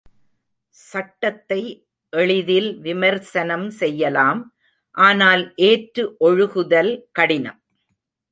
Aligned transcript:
சட்டத்தை 0.77 1.59
எளிதில் 2.13 2.69
விமர்சனம் 2.79 3.67
செய்யலாம் 3.81 4.41
ஆனால் 4.97 5.43
ஏற்று 5.67 6.03
ஒழுகுதல் 6.19 6.91
கடினம். 7.11 7.59